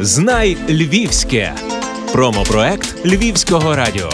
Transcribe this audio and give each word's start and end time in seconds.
Знай 0.00 0.56
Львівське. 0.68 1.54
Промопроект 2.12 3.06
Львівського 3.06 3.76
радіо. 3.76 4.10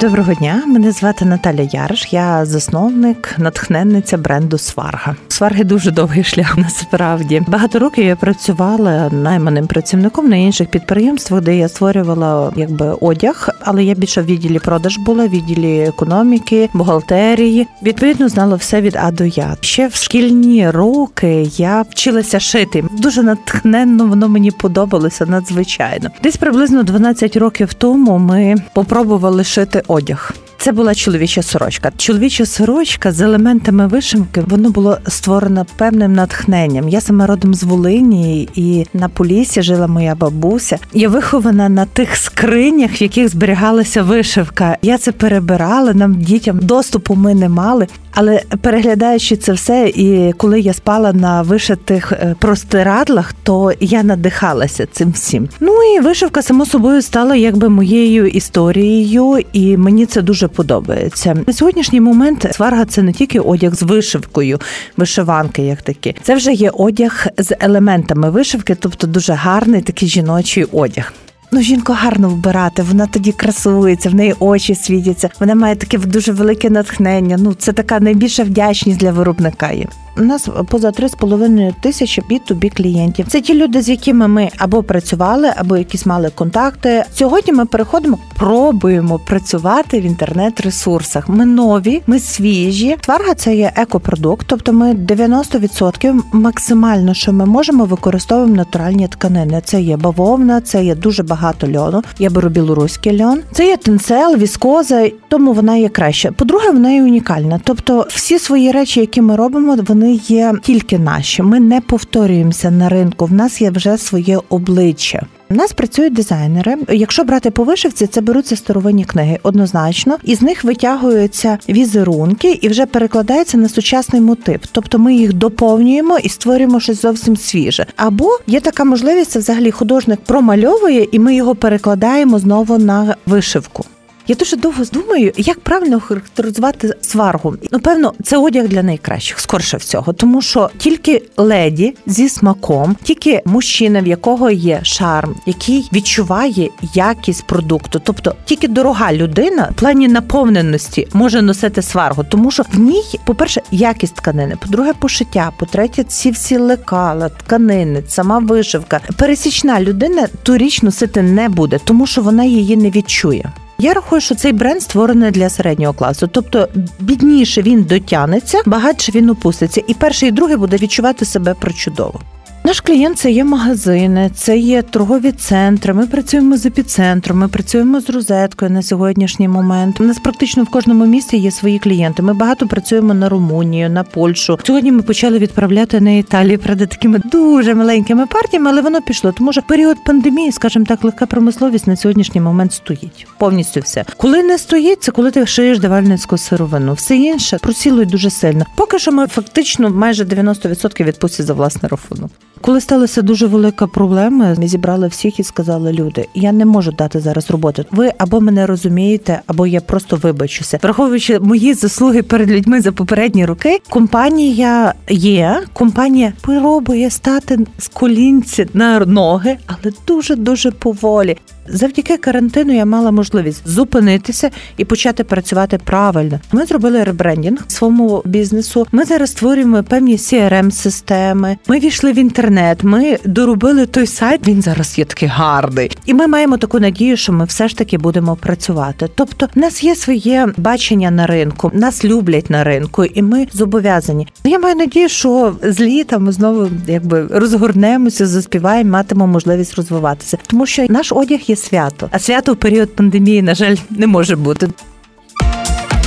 Доброго 0.00 0.34
дня, 0.34 0.62
мене 0.66 0.92
звати 0.92 1.24
Наталя 1.24 1.68
Яриш. 1.72 2.08
Я 2.10 2.44
засновник, 2.44 3.34
натхненниця 3.38 4.18
бренду 4.18 4.58
Сварга. 4.58 5.16
Сварги 5.28 5.64
дуже 5.64 5.90
довгий 5.90 6.24
шлях. 6.24 6.58
Насправді 6.58 7.42
багато 7.48 7.78
років 7.78 8.04
я 8.04 8.16
працювала 8.16 9.10
найманим 9.10 9.66
працівником 9.66 10.28
на 10.28 10.36
інших 10.36 10.68
підприємствах, 10.68 11.40
де 11.40 11.56
я 11.56 11.68
створювала 11.68 12.52
якби 12.56 12.96
одяг, 13.00 13.48
але 13.60 13.84
я 13.84 13.94
більше 13.94 14.22
в 14.22 14.24
відділі 14.24 14.58
продаж 14.58 14.98
була, 14.98 15.26
в 15.26 15.28
відділі 15.28 15.80
економіки, 15.80 16.70
бухгалтерії. 16.74 17.66
Відповідно, 17.82 18.28
знала 18.28 18.56
все 18.56 18.80
від 18.80 18.96
А 18.96 19.10
до 19.10 19.24
Я. 19.24 19.56
Ще 19.60 19.88
в 19.88 19.94
шкільні 19.94 20.70
роки 20.70 21.48
я 21.56 21.82
вчилася 21.90 22.40
шити. 22.40 22.84
Дуже 22.92 23.22
натхненно 23.22 24.06
воно 24.06 24.28
мені 24.28 24.50
подобалося 24.50 25.26
надзвичайно. 25.26 26.10
Десь 26.22 26.36
приблизно 26.36 26.82
12 26.82 27.36
років 27.36 27.74
тому 27.74 28.18
ми 28.18 28.54
попробували 28.72 29.44
шити 29.44 29.80
одяг. 29.88 30.32
Це 30.64 30.72
була 30.72 30.94
чоловіча 30.94 31.42
сорочка. 31.42 31.92
Чоловіча 31.96 32.46
сорочка 32.46 33.12
з 33.12 33.20
елементами 33.20 33.86
вишивки 33.86 34.44
воно 34.46 34.70
було 34.70 34.98
створено 35.08 35.66
певним 35.76 36.12
натхненням. 36.12 36.88
Я 36.88 37.00
саме 37.00 37.26
родом 37.26 37.54
з 37.54 37.62
Волині, 37.62 38.48
і 38.54 38.86
на 38.94 39.08
Полісі 39.08 39.62
жила 39.62 39.86
моя 39.86 40.14
бабуся. 40.14 40.78
Я 40.94 41.08
вихована 41.08 41.68
на 41.68 41.86
тих 41.86 42.16
скринях, 42.16 43.00
в 43.00 43.02
яких 43.02 43.28
зберігалася 43.28 44.02
вишивка. 44.02 44.76
Я 44.82 44.98
це 44.98 45.12
перебирала. 45.12 45.94
Нам 45.94 46.14
дітям 46.14 46.58
доступу 46.58 47.14
ми 47.14 47.34
не 47.34 47.48
мали. 47.48 47.86
Але 48.14 48.42
переглядаючи 48.60 49.36
це 49.36 49.52
все, 49.52 49.88
і 49.88 50.32
коли 50.32 50.60
я 50.60 50.72
спала 50.72 51.12
на 51.12 51.42
вишитих 51.42 52.12
е, 52.12 52.34
простирадлах, 52.38 53.32
то 53.42 53.72
я 53.80 54.02
надихалася 54.02 54.86
цим 54.92 55.12
всім. 55.12 55.48
Ну 55.60 55.72
і 55.96 56.00
вишивка 56.00 56.42
само 56.42 56.66
собою 56.66 57.02
стала 57.02 57.36
якби 57.36 57.68
моєю 57.68 58.26
історією, 58.26 59.44
і 59.52 59.76
мені 59.76 60.06
це 60.06 60.22
дуже 60.22 60.48
подобається. 60.54 61.36
На 61.46 61.52
сьогоднішній 61.52 62.00
момент 62.00 62.48
сварга 62.52 62.84
це 62.84 63.02
не 63.02 63.12
тільки 63.12 63.40
одяг 63.40 63.74
з 63.74 63.82
вишивкою, 63.82 64.60
вишиванки, 64.96 65.62
як 65.62 65.82
такі. 65.82 66.16
Це 66.22 66.34
вже 66.34 66.52
є 66.52 66.70
одяг 66.70 67.26
з 67.38 67.56
елементами 67.60 68.30
вишивки, 68.30 68.74
тобто 68.74 69.06
дуже 69.06 69.32
гарний 69.32 69.82
такий 69.82 70.08
жіночий 70.08 70.64
одяг. 70.72 71.12
Ну, 71.52 71.60
жінку 71.60 71.92
гарно 71.92 72.28
вбирати, 72.28 72.82
вона 72.82 73.06
тоді 73.06 73.32
красується, 73.32 74.08
в 74.10 74.14
неї 74.14 74.34
очі 74.38 74.74
світяться. 74.74 75.30
Вона 75.40 75.54
має 75.54 75.76
таке 75.76 75.98
дуже 75.98 76.32
велике 76.32 76.70
натхнення. 76.70 77.36
Ну, 77.40 77.54
це 77.54 77.72
така 77.72 78.00
найбільша 78.00 78.42
вдячність 78.42 78.98
для 78.98 79.12
виробника. 79.12 79.70
є. 79.72 79.86
У 80.16 80.22
нас 80.22 80.48
поза 80.68 80.88
3,5 80.88 81.74
тисячі 81.80 82.22
B2B 82.30 82.76
клієнтів. 82.76 83.26
Це 83.28 83.40
ті 83.40 83.54
люди, 83.54 83.82
з 83.82 83.88
якими 83.88 84.28
ми 84.28 84.48
або 84.58 84.82
працювали, 84.82 85.52
або 85.56 85.76
якісь 85.76 86.06
мали 86.06 86.30
контакти. 86.34 87.04
Сьогодні 87.14 87.52
ми 87.52 87.66
переходимо, 87.66 88.18
пробуємо 88.36 89.18
працювати 89.18 90.00
в 90.00 90.04
інтернет-ресурсах. 90.04 91.28
Ми 91.28 91.44
нові, 91.44 92.02
ми 92.06 92.18
свіжі. 92.18 92.96
Тварга 93.00 93.34
це 93.34 93.56
є 93.56 93.72
екопродукт, 93.76 94.46
тобто 94.48 94.72
ми 94.72 94.92
90% 94.92 96.20
максимально, 96.32 97.14
що 97.14 97.32
ми 97.32 97.46
можемо, 97.46 97.84
використовуємо 97.84 98.54
натуральні 98.54 99.08
тканини. 99.08 99.62
Це 99.64 99.80
є 99.80 99.96
бавовна, 99.96 100.60
це 100.60 100.84
є 100.84 100.94
дуже 100.94 101.22
багато 101.22 101.72
льону. 101.72 102.02
Я 102.18 102.30
беру 102.30 102.48
білоруський 102.48 103.22
льон. 103.22 103.40
Це 103.52 103.66
є 103.66 103.76
тенцел, 103.76 104.36
віскоза, 104.36 105.10
тому 105.28 105.52
вона 105.52 105.76
є 105.76 105.88
краще. 105.88 106.30
По-друге, 106.30 106.70
вона 106.70 106.90
є 106.90 107.02
унікальна. 107.02 107.60
Тобто, 107.64 108.06
всі 108.08 108.38
свої 108.38 108.72
речі, 108.72 109.00
які 109.00 109.20
ми 109.20 109.36
робимо, 109.36 109.76
вони 109.86 110.03
є 110.12 110.54
тільки 110.62 110.98
наші. 110.98 111.42
Ми 111.42 111.60
не 111.60 111.80
повторюємося 111.80 112.70
на 112.70 112.88
ринку. 112.88 113.26
В 113.26 113.32
нас 113.32 113.60
є 113.60 113.70
вже 113.70 113.98
своє 113.98 114.38
обличчя. 114.48 115.26
У 115.50 115.54
нас 115.54 115.72
працюють 115.72 116.12
дизайнери. 116.12 116.76
Якщо 116.88 117.24
брати 117.24 117.50
по 117.50 117.64
вишивці, 117.64 118.06
це 118.06 118.20
беруться 118.20 118.56
старовинні 118.56 119.04
книги 119.04 119.38
однозначно, 119.42 120.16
із 120.24 120.42
них 120.42 120.64
витягуються 120.64 121.58
візерунки 121.68 122.58
і 122.62 122.68
вже 122.68 122.86
перекладається 122.86 123.58
на 123.58 123.68
сучасний 123.68 124.22
мотив. 124.22 124.60
Тобто 124.72 124.98
ми 124.98 125.14
їх 125.14 125.32
доповнюємо 125.32 126.18
і 126.18 126.28
створюємо 126.28 126.80
щось 126.80 127.02
зовсім 127.02 127.36
свіже. 127.36 127.86
Або 127.96 128.38
є 128.46 128.60
така 128.60 128.84
можливість, 128.84 129.30
це 129.30 129.38
взагалі 129.38 129.70
художник 129.70 130.20
промальовує, 130.20 131.08
і 131.12 131.18
ми 131.18 131.34
його 131.34 131.54
перекладаємо 131.54 132.38
знову 132.38 132.78
на 132.78 133.16
вишивку. 133.26 133.84
Я 134.26 134.34
дуже 134.34 134.56
довго 134.56 134.84
думаю, 134.92 135.32
як 135.36 135.60
правильно 135.60 136.00
характеризувати 136.00 136.94
сваргу. 137.00 137.54
Ну, 137.70 137.80
певно, 137.80 138.12
це 138.22 138.36
одяг 138.36 138.68
для 138.68 138.82
найкращих, 138.82 139.40
скорше 139.40 139.76
всього, 139.76 140.12
тому 140.12 140.42
що 140.42 140.70
тільки 140.78 141.22
леді 141.36 141.96
зі 142.06 142.28
смаком, 142.28 142.96
тільки 143.02 143.42
мужчина, 143.44 144.00
в 144.00 144.06
якого 144.06 144.50
є 144.50 144.80
шарм, 144.82 145.34
який 145.46 145.88
відчуває 145.92 146.70
якість 146.94 147.46
продукту, 147.46 148.00
тобто 148.04 148.34
тільки 148.44 148.68
дорога 148.68 149.12
людина 149.12 149.68
в 149.70 149.74
плані 149.74 150.08
наповненості 150.08 151.08
може 151.12 151.42
носити 151.42 151.82
сваргу, 151.82 152.24
тому 152.28 152.50
що 152.50 152.62
в 152.72 152.78
ній, 152.78 153.04
по-перше, 153.24 153.62
якість 153.70 154.14
тканини, 154.14 154.56
по-друге, 154.56 154.92
пошиття, 154.92 155.52
по-третє, 155.58 156.04
ці 156.04 156.30
всі 156.30 156.56
лекала, 156.56 157.28
тканини, 157.28 158.02
сама 158.08 158.38
вишивка. 158.38 159.00
Пересічна 159.18 159.80
людина 159.80 160.28
ту 160.42 160.56
річ 160.56 160.82
носити 160.82 161.22
не 161.22 161.48
буде, 161.48 161.80
тому 161.84 162.06
що 162.06 162.22
вона 162.22 162.44
її 162.44 162.76
не 162.76 162.90
відчує. 162.90 163.52
Я 163.84 163.94
рахую, 163.94 164.20
що 164.20 164.34
цей 164.34 164.52
бренд 164.52 164.82
створений 164.82 165.30
для 165.30 165.50
середнього 165.50 165.94
класу, 165.94 166.26
тобто 166.32 166.68
бідніше 167.00 167.62
він 167.62 167.82
дотянеться, 167.82 168.62
багатше 168.66 169.12
він 169.12 169.30
опуститься, 169.30 169.82
і 169.86 169.94
перший 169.94 170.28
і 170.28 170.32
другий 170.32 170.56
буде 170.56 170.76
відчувати 170.76 171.24
себе 171.24 171.54
причудово. 171.54 172.20
Наш 172.66 172.80
клієнт 172.80 173.18
це 173.18 173.30
є 173.30 173.44
магазини, 173.44 174.30
це 174.34 174.58
є 174.58 174.82
торгові 174.82 175.32
центри. 175.32 175.94
Ми 175.94 176.06
працюємо 176.06 176.56
з 176.56 176.66
епіцентром, 176.66 177.38
ми 177.38 177.48
працюємо 177.48 178.00
з 178.00 178.10
розеткою 178.10 178.70
на 178.70 178.82
сьогоднішній 178.82 179.48
момент. 179.48 180.00
У 180.00 180.04
нас 180.04 180.18
практично 180.18 180.62
в 180.62 180.68
кожному 180.68 181.06
місті 181.06 181.36
є 181.36 181.50
свої 181.50 181.78
клієнти. 181.78 182.22
Ми 182.22 182.34
багато 182.34 182.66
працюємо 182.66 183.14
на 183.14 183.28
Румунію, 183.28 183.90
на 183.90 184.04
Польщу. 184.04 184.58
Сьогодні 184.64 184.92
ми 184.92 185.02
почали 185.02 185.38
відправляти 185.38 186.00
на 186.00 186.10
Італію, 186.10 186.58
правда, 186.58 186.86
такими 186.86 187.20
дуже 187.32 187.74
маленькими 187.74 188.26
партіями, 188.26 188.70
але 188.70 188.82
воно 188.82 189.02
пішло. 189.02 189.32
Тому 189.32 189.52
що 189.52 189.62
період 189.62 190.04
пандемії, 190.04 190.52
скажімо 190.52 190.84
так, 190.84 191.04
легка 191.04 191.26
промисловість 191.26 191.86
на 191.86 191.96
сьогоднішній 191.96 192.40
момент 192.40 192.72
стоїть 192.72 193.26
повністю 193.38 193.80
все. 193.80 194.04
Коли 194.16 194.42
не 194.42 194.58
стоїть, 194.58 195.02
це 195.02 195.12
коли 195.12 195.30
ти 195.30 195.46
шиєш 195.46 195.78
давальницьку 195.78 196.38
сировину. 196.38 196.92
Все 196.92 197.16
інше 197.16 197.58
просіло 197.62 198.04
дуже 198.04 198.30
сильно. 198.30 198.66
Поки 198.76 198.98
що 198.98 199.12
ми 199.12 199.26
фактично 199.26 199.90
майже 199.90 200.24
90% 200.24 201.04
відпустять 201.04 201.46
за 201.46 201.52
власний 201.52 201.90
рахунок. 201.90 202.30
Коли 202.64 202.80
сталася 202.80 203.22
дуже 203.22 203.46
велика 203.46 203.86
проблема, 203.86 204.54
ми 204.58 204.68
зібрали 204.68 205.08
всіх 205.08 205.40
і 205.40 205.42
сказали: 205.42 205.92
люди, 205.92 206.28
я 206.34 206.52
не 206.52 206.64
можу 206.64 206.92
дати 206.92 207.20
зараз 207.20 207.50
роботи. 207.50 207.84
Ви 207.90 208.12
або 208.18 208.40
мене 208.40 208.66
розумієте, 208.66 209.40
або 209.46 209.66
я 209.66 209.80
просто 209.80 210.16
вибачуся. 210.16 210.78
Враховуючи 210.82 211.40
мої 211.40 211.74
заслуги 211.74 212.22
перед 212.22 212.50
людьми 212.50 212.80
за 212.80 212.92
попередні 212.92 213.46
роки, 213.46 213.80
компанія 213.88 214.94
є. 215.08 215.62
Компанія 215.72 216.32
пробує 216.40 217.10
стати 217.10 217.58
з 217.78 217.88
колінці 217.88 218.66
на 218.74 218.98
ноги, 218.98 219.56
але 219.66 219.92
дуже 220.06 220.36
дуже 220.36 220.70
поволі. 220.70 221.36
Завдяки 221.68 222.16
карантину 222.16 222.74
я 222.74 222.84
мала 222.84 223.10
можливість 223.10 223.68
зупинитися 223.68 224.50
і 224.76 224.84
почати 224.84 225.24
працювати 225.24 225.78
правильно. 225.84 226.40
Ми 226.52 226.66
зробили 226.66 227.04
ребрендінг 227.04 227.64
своєму 227.68 228.22
бізнесу. 228.24 228.86
Ми 228.92 229.04
зараз 229.04 229.30
створюємо 229.30 229.82
певні 229.82 230.16
crm 230.16 230.70
системи 230.70 231.56
Ми 231.68 231.78
війшли 231.78 232.12
в 232.12 232.18
інтернет. 232.18 232.84
Ми 232.84 233.18
доробили 233.24 233.86
той 233.86 234.06
сайт. 234.06 234.48
Він 234.48 234.62
зараз 234.62 234.98
є 234.98 235.04
такий 235.04 235.28
гарний, 235.28 235.90
і 236.06 236.14
ми 236.14 236.26
маємо 236.26 236.56
таку 236.56 236.80
надію, 236.80 237.16
що 237.16 237.32
ми 237.32 237.44
все 237.44 237.68
ж 237.68 237.78
таки 237.78 237.98
будемо 237.98 238.36
працювати. 238.36 239.08
Тобто, 239.14 239.48
в 239.54 239.58
нас 239.58 239.84
є 239.84 239.94
своє 239.94 240.48
бачення 240.56 241.10
на 241.10 241.26
ринку, 241.26 241.70
нас 241.74 242.04
люблять 242.04 242.50
на 242.50 242.64
ринку, 242.64 243.04
і 243.04 243.22
ми 243.22 243.46
зобов'язані. 243.52 244.28
Я 244.44 244.58
маю 244.58 244.76
надію, 244.76 245.08
що 245.08 245.56
з 245.62 245.80
літа 245.80 246.18
ми 246.18 246.32
знову 246.32 246.68
якби 246.86 247.26
розгорнемося, 247.30 248.26
заспіваємо, 248.26 248.90
матимемо 248.90 249.32
можливість 249.32 249.74
розвиватися, 249.74 250.38
тому 250.46 250.66
що 250.66 250.86
наш 250.88 251.12
одяг 251.12 251.40
є 251.46 251.53
свято. 251.56 252.08
А 252.12 252.18
свято 252.18 252.52
в 252.52 252.56
період 252.56 252.96
пандемії, 252.96 253.42
на 253.42 253.54
жаль, 253.54 253.76
не 253.90 254.06
може 254.06 254.36
бути. 254.36 254.68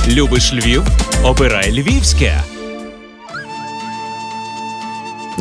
Любиш 0.08 0.54
Львів? 0.54 0.82
Обирай 1.24 1.72
Львівське. 1.72 2.42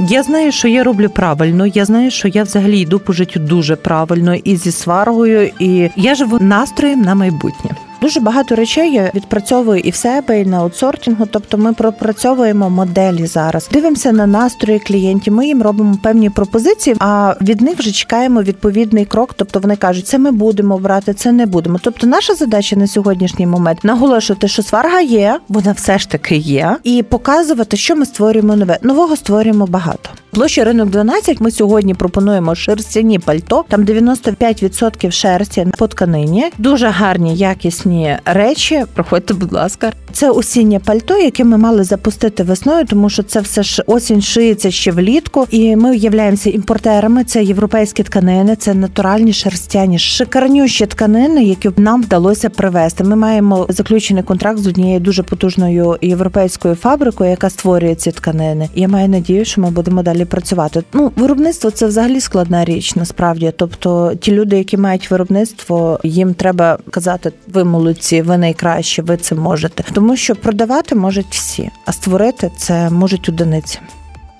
Я 0.10 0.24
знаю, 0.24 0.52
що 0.52 0.68
я 0.68 0.84
роблю 0.84 1.10
правильно. 1.10 1.68
Я 1.68 1.86
знаю, 1.86 2.12
що 2.12 2.28
я 2.28 2.44
взагалі 2.44 2.80
йду 2.80 3.00
по 3.00 3.14
життю 3.14 3.40
дуже 3.40 3.76
правильно 3.76 4.36
і 4.36 4.56
зі 4.56 4.72
сваргою, 4.72 5.52
і 5.60 5.90
я 5.96 6.16
живу 6.16 6.40
настроєм 6.40 7.02
на 7.02 7.16
майбутнє. 7.16 7.72
Дуже 8.08 8.20
багато 8.20 8.56
речей 8.56 8.94
я 8.94 9.12
відпрацьовую 9.16 9.80
і 9.80 9.90
в 9.90 9.96
себе, 9.96 10.42
і 10.42 10.46
на 10.46 10.58
аутсортингу. 10.58 11.26
Тобто 11.32 11.58
ми 11.58 11.74
пропрацьовуємо 11.74 12.70
моделі 12.70 13.26
зараз. 13.26 13.70
Дивимося 13.72 14.12
на 14.12 14.28
настрої 14.28 14.80
клієнтів. 14.80 15.34
Ми 15.34 15.48
їм 15.48 15.62
робимо 15.62 15.98
певні 16.04 16.30
пропозиції, 16.30 16.96
а 17.00 17.36
від 17.42 17.62
них 17.62 17.80
вже 17.80 17.92
чекаємо 17.92 18.42
відповідний 18.42 19.06
крок. 19.06 19.34
Тобто 19.34 19.60
вони 19.60 19.76
кажуть, 19.76 20.08
це 20.08 20.18
ми 20.18 20.32
будемо 20.32 20.78
брати, 20.78 21.14
це 21.14 21.32
не 21.32 21.46
будемо. 21.46 21.80
Тобто, 21.82 22.08
наша 22.08 22.36
задача 22.36 22.76
на 22.76 22.88
сьогоднішній 22.88 23.48
момент 23.48 23.84
наголошувати, 23.84 24.48
що 24.48 24.64
сварга 24.64 25.02
є, 25.02 25.40
вона 25.48 25.72
все 25.72 26.00
ж 26.00 26.10
таки 26.10 26.36
є, 26.36 26.78
і 26.84 27.04
показувати, 27.04 27.78
що 27.78 27.96
ми 27.96 28.06
створюємо 28.06 28.56
нове. 28.56 28.80
Нового 28.82 29.16
створюємо 29.16 29.66
багато. 29.66 30.10
Площа 30.32 30.64
ринок 30.64 30.90
12 30.90 31.42
Ми 31.42 31.52
сьогодні 31.52 31.94
пропонуємо 31.94 32.56
шерстяні 32.56 33.20
пальто. 33.20 33.66
Там 33.70 33.86
95% 33.86 35.12
шерсті 35.12 35.68
по 35.78 35.88
тканині. 35.88 36.46
Дуже 36.58 36.88
гарні 36.88 37.36
якісні 37.36 37.97
речі. 38.26 38.86
Проходьте, 38.94 39.34
будь 39.34 39.54
ласка. 39.54 39.92
Це 40.12 40.30
осіннє 40.30 40.80
пальто, 40.80 41.18
яке 41.18 41.44
ми 41.44 41.58
мали 41.58 41.84
запустити 41.84 42.44
весною, 42.44 42.86
тому 42.86 43.10
що 43.10 43.24
це 43.24 43.40
все 43.40 43.64
ж 43.64 43.84
осінь 43.88 44.22
шиється 44.22 44.72
ще 44.72 44.92
влітку. 44.92 45.48
І 45.52 45.76
ми 45.76 45.98
являємося 45.98 46.50
імпортерами. 46.50 47.24
Це 47.24 47.44
європейські 47.44 48.04
тканини, 48.04 48.56
це 48.56 48.74
натуральні 48.74 49.34
шерстяні, 49.34 50.00
шикарнющі 50.00 50.86
тканини, 50.86 51.44
які 51.44 51.70
нам 51.78 52.02
вдалося 52.02 52.50
привезти. 52.50 53.04
Ми 53.04 53.16
маємо 53.16 53.66
заключений 53.70 54.24
контракт 54.24 54.60
з 54.60 54.68
однією 54.68 55.00
дуже 55.00 55.24
потужною 55.24 55.98
європейською 56.02 56.76
фабрикою, 56.76 57.30
яка 57.30 57.50
створює 57.50 57.96
ці 57.96 58.12
тканини. 58.12 58.70
Я 58.76 58.88
маю 58.88 59.10
надію, 59.10 59.46
що 59.46 59.62
ми 59.62 59.72
будемо 59.72 60.04
далі 60.04 60.26
працювати. 60.26 60.84
Ну, 60.94 61.12
виробництво 61.16 61.72
це 61.72 61.88
взагалі 61.88 62.22
складна 62.22 62.66
річ, 62.66 62.96
насправді. 62.96 63.54
Тобто, 63.58 64.16
ті 64.20 64.32
люди, 64.32 64.58
які 64.58 64.78
мають 64.78 65.12
виробництво, 65.12 66.00
їм 66.04 66.34
треба 66.34 66.78
казати, 66.92 67.32
ви 67.54 67.64
молодці, 67.88 68.22
ви 68.22 68.38
найкраще, 68.38 69.02
ви 69.02 69.18
це 69.18 69.36
можете, 69.36 69.84
тому 69.94 70.16
що 70.16 70.36
продавати 70.36 70.96
можуть 70.96 71.28
всі, 71.30 71.70
а 71.86 71.92
створити 71.92 72.52
це 72.58 72.90
можуть 72.90 73.30
одиниці. 73.30 73.80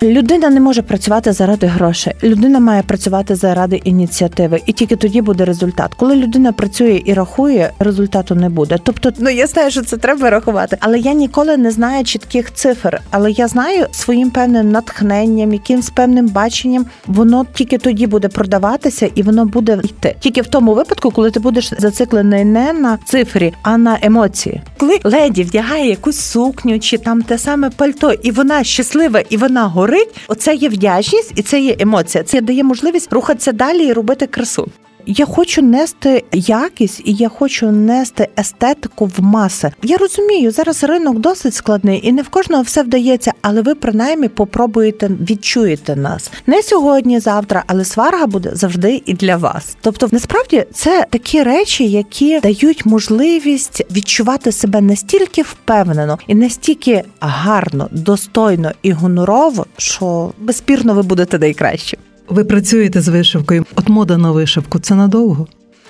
Людина 0.02 0.50
не 0.50 0.60
може 0.60 0.82
працювати 0.82 1.32
заради 1.32 1.68
грошей. 1.68 2.14
Людина 2.24 2.60
має 2.60 2.84
працювати 2.84 3.36
заради 3.36 3.76
ініціативи, 3.76 4.62
і 4.66 4.74
тільки 4.74 4.96
тоді 4.96 5.22
буде 5.22 5.46
результат. 5.46 5.94
Коли 5.94 6.16
людина 6.16 6.52
працює 6.52 7.02
і 7.06 7.14
рахує, 7.14 7.72
результату 7.80 8.36
не 8.36 8.50
буде. 8.50 8.80
Тобто, 8.84 9.12
ну 9.20 9.30
я 9.30 9.48
знаю, 9.48 9.72
що 9.72 9.82
це 9.82 9.98
треба 9.98 10.30
рахувати, 10.30 10.78
але 10.80 11.00
я 11.00 11.14
ніколи 11.14 11.58
не 11.58 11.72
знаю 11.72 12.04
чітких 12.04 12.54
цифр. 12.54 13.02
Але 13.12 13.32
я 13.32 13.48
знаю 13.48 13.86
своїм 13.92 14.30
певним 14.30 14.72
натхненням, 14.72 15.54
якимсь 15.54 15.90
певним 15.90 16.28
баченням, 16.28 16.86
воно 17.08 17.46
тільки 17.54 17.78
тоді 17.78 18.08
буде 18.08 18.28
продаватися 18.28 19.10
і 19.16 19.24
воно 19.24 19.46
буде 19.46 19.80
йти. 19.84 20.16
Тільки 20.20 20.42
в 20.42 20.48
тому 20.48 20.74
випадку, 20.74 21.12
коли 21.12 21.32
ти 21.32 21.40
будеш 21.40 21.74
зациклений 21.78 22.46
не 22.46 22.74
на 22.74 22.98
цифрі, 23.06 23.54
а 23.62 23.78
на 23.78 23.98
емоції. 24.02 24.62
Коли 24.78 25.00
леді 25.04 25.44
вдягає 25.44 25.90
якусь 25.90 26.20
сукню 26.20 26.80
чи 26.80 26.98
там 26.98 27.22
те 27.22 27.38
саме 27.38 27.70
пальто, 27.70 28.12
і 28.12 28.32
вона 28.32 28.64
щаслива, 28.64 29.20
і 29.30 29.38
вона 29.38 29.66
горить, 29.68 29.87
горить, 29.88 30.16
оце 30.28 30.56
є 30.56 30.70
вдячність 30.70 31.32
і 31.36 31.42
це 31.42 31.60
є 31.60 31.76
емоція. 31.80 32.24
Це 32.24 32.42
дає 32.42 32.64
можливість 32.64 33.14
рухатися 33.14 33.52
далі 33.52 33.86
і 33.86 33.94
робити 33.94 34.28
красу. 34.28 34.68
Я 35.10 35.26
хочу 35.26 35.62
нести 35.62 36.24
якість 36.32 37.02
і 37.06 37.14
я 37.14 37.30
хочу 37.30 37.72
нести 37.72 38.28
естетику 38.40 39.06
в 39.06 39.24
маси. 39.24 39.72
Я 39.84 39.98
розумію, 39.98 40.52
зараз 40.52 40.84
ринок 40.84 41.20
досить 41.20 41.54
складний, 41.54 42.08
і 42.08 42.12
не 42.12 42.22
в 42.22 42.30
кожного 42.30 42.64
все 42.64 42.84
вдається, 42.84 43.32
але 43.42 43.62
ви 43.62 43.76
принаймні 43.76 44.28
попробуєте 44.28 45.12
відчуєте 45.30 45.96
нас 45.96 46.32
не 46.48 46.64
сьогодні, 46.64 47.20
завтра, 47.20 47.64
але 47.68 47.86
сварга 47.86 48.28
буде 48.28 48.50
завжди 48.54 49.02
і 49.06 49.14
для 49.14 49.38
вас. 49.38 49.78
Тобто, 49.82 50.10
насправді 50.12 50.66
це 50.74 51.06
такі 51.10 51.44
речі, 51.44 51.88
які 51.88 52.40
дають 52.40 52.86
можливість 52.86 53.84
відчувати 53.92 54.52
себе 54.52 54.82
настільки 54.82 55.42
впевнено 55.42 56.18
і 56.28 56.36
настільки 56.36 57.04
гарно, 57.20 57.88
достойно 57.92 58.72
і 58.84 58.92
гонорово, 58.92 59.66
що 59.78 60.32
безспірно 60.40 60.94
ви 60.94 61.02
будете 61.02 61.40
найкращим. 61.40 62.00
Ви 62.30 62.44
працюєте 62.44 63.02
з 63.02 63.08
вишивкою. 63.08 63.66
От 63.76 63.90
мода 63.90 64.18
на 64.18 64.32
вишивку 64.32 64.80
це 64.80 64.96
надовго. 64.96 65.48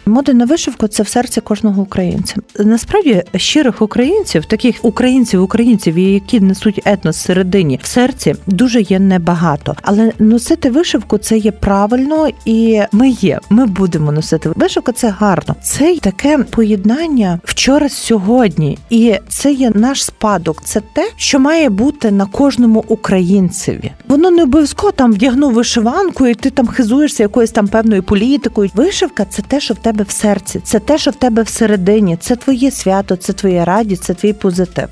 Мода 0.07 0.33
на 0.33 0.45
вишивку 0.45 0.88
це 0.88 1.04
в 1.04 1.07
серці 1.07 1.42
кожного 1.42 1.81
українця. 1.81 2.36
Насправді 2.59 3.24
щирих 3.36 3.81
українців, 3.81 4.45
таких 4.45 4.86
українців, 4.86 5.44
українців, 5.44 5.98
які 5.98 6.39
несуть 6.39 6.81
етнос 6.86 7.15
всередині 7.18 7.80
в 7.83 7.88
серці, 7.88 8.36
дуже 8.48 8.81
є 8.81 9.00
небагато. 9.00 9.75
Але 9.81 10.12
носити 10.19 10.69
вишивку 10.69 11.18
це 11.18 11.38
є 11.38 11.51
правильно, 11.51 12.30
і 12.45 12.81
ми 12.92 13.09
є. 13.09 13.39
Ми 13.50 13.65
будемо 13.65 14.12
носити 14.12 14.50
вишивку. 14.56 14.92
Це 14.92 15.09
гарно. 15.09 15.56
Це 15.63 15.98
таке 16.01 16.38
поєднання 16.38 17.39
вчора 17.44 17.89
сьогодні, 17.89 18.77
і 18.89 19.15
це 19.30 19.51
є 19.51 19.71
наш 19.75 20.03
спадок. 20.03 20.62
Це 20.63 20.81
те, 20.94 21.10
що 21.15 21.39
має 21.39 21.69
бути 21.69 22.12
на 22.12 22.25
кожному 22.25 22.83
українцеві. 22.88 23.92
Воно 24.07 24.31
не 24.31 24.44
обов'язково 24.44 24.92
там 24.92 25.13
вдягнув 25.13 25.53
вишиванку, 25.53 26.27
і 26.27 26.33
ти 26.33 26.50
там 26.50 26.68
хизуєшся 26.68 27.24
якоюсь 27.24 27.51
там 27.51 27.68
певною 27.68 28.03
політикою. 28.03 28.69
Вишивка 28.75 29.25
це 29.25 29.42
те, 29.42 29.60
що 29.60 29.74
в 29.74 29.77
тебе 29.77 29.96
в 30.03 30.11
серці, 30.11 30.59
це 30.63 30.79
те, 30.79 30.97
що 30.97 31.11
в 31.11 31.15
тебе 31.15 31.44
всередині, 31.44 32.17
це 32.17 32.35
твоє 32.35 32.71
свято, 32.71 33.15
це 33.15 33.33
твоя 33.33 33.65
радість, 33.65 34.03
це 34.03 34.13
твій 34.13 34.33
позитив. 34.33 34.88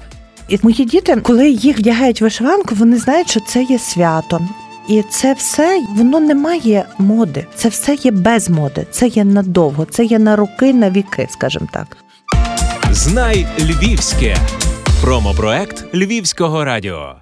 І 0.47 0.59
мої 0.63 0.85
діти, 0.85 1.15
коли 1.15 1.49
їх 1.49 1.79
вдягають 1.79 2.21
вишиванку, 2.21 2.75
вони 2.75 2.97
знають, 2.97 3.29
що 3.29 3.39
це 3.39 3.63
є 3.63 3.79
свято. 3.79 4.41
І 4.89 5.03
це 5.09 5.33
все 5.33 5.81
воно 5.95 6.19
не 6.19 6.35
має 6.35 6.85
моди. 6.97 7.45
Це 7.55 7.69
все 7.69 7.95
є 7.95 8.11
без 8.11 8.49
моди. 8.49 8.87
Це 8.91 9.07
є 9.07 9.23
надовго, 9.23 9.85
це 9.85 10.05
є 10.05 10.19
на 10.19 10.35
роки, 10.35 10.73
на 10.73 10.89
віки, 10.89 11.27
скажімо 11.31 11.67
так. 11.71 11.97
Знай 12.91 13.47
Львівське 13.59 14.37
промопроект 15.01 15.95
Львівського 15.95 16.65
радіо. 16.65 17.15